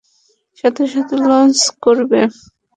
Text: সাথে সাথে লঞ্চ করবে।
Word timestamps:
সাথে 0.57 0.83
সাথে 0.93 1.15
লঞ্চ 1.23 1.55
করবে। 1.83 2.21